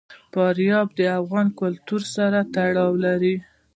[0.33, 3.35] فاریاب د افغان کلتور سره تړاو لري.